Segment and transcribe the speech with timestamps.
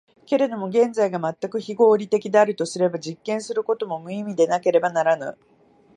[0.25, 5.37] けれども現実が全く非合理的であるとすれば、実験することも無意味でなければならぬ。